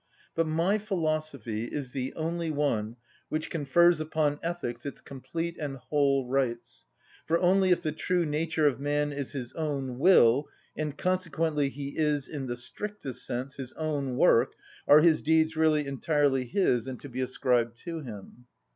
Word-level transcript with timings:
But 0.33 0.47
my 0.47 0.79
philosophy 0.79 1.65
is 1.65 1.91
the 1.91 2.11
only 2.15 2.49
one 2.49 2.95
which 3.29 3.51
confers 3.51 4.01
upon 4.01 4.39
ethics 4.41 4.83
its 4.83 4.99
complete 4.99 5.59
and 5.59 5.77
whole 5.77 6.25
rights; 6.27 6.87
for 7.27 7.37
only 7.37 7.69
if 7.69 7.83
the 7.83 7.91
true 7.91 8.25
nature 8.25 8.65
of 8.65 8.79
man 8.79 9.13
is 9.13 9.33
his 9.33 9.53
own 9.53 9.99
will, 9.99 10.49
and 10.75 10.97
consequently 10.97 11.69
he 11.69 11.99
is, 11.99 12.27
in 12.27 12.47
the 12.47 12.57
strictest 12.57 13.27
sense, 13.27 13.57
his 13.57 13.73
own 13.73 14.17
work, 14.17 14.55
are 14.87 15.01
his 15.01 15.21
deeds 15.21 15.55
really 15.55 15.85
entirely 15.85 16.45
his 16.45 16.87
and 16.87 16.99
to 17.01 17.07
be 17.07 17.21
ascribed 17.21 17.77
to 17.83 17.99
him. 17.99 18.47